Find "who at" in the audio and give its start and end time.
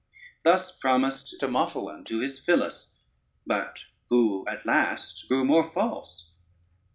4.09-4.65